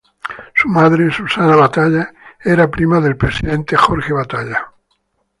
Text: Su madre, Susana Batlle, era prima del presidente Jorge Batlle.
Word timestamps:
Su 0.55 0.67
madre, 0.67 1.11
Susana 1.13 1.55
Batlle, 1.55 2.07
era 2.43 2.71
prima 2.71 2.99
del 2.99 3.15
presidente 3.17 3.75
Jorge 3.77 4.11
Batlle. 4.11 4.57